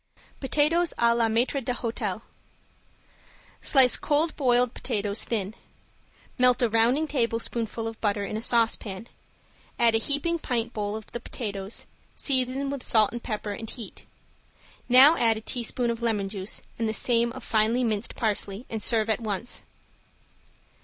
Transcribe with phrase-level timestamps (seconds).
[0.39, 2.23] ~POTATOES A LA MAITRE D'HOTEL~
[3.61, 5.53] Slice cold boiled potatoes thin.
[6.39, 9.07] Melt a rounding tablespoonful of butter in a saucepan,
[9.77, 11.85] add a heaping pint bowl of the potatoes,
[12.15, 14.05] season with salt and pepper, and heat.
[14.89, 18.81] Now add a teaspoon of lemon juice and the same of finely minced parsley, and
[18.81, 19.65] serve at once.